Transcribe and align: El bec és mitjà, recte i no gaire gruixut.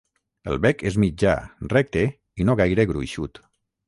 El 0.51 0.55
bec 0.65 0.79
és 0.91 0.95
mitjà, 1.03 1.33
recte 1.73 2.05
i 2.07 2.47
no 2.49 2.57
gaire 2.63 2.87
gruixut. 2.93 3.43